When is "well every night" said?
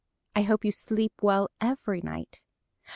1.21-2.41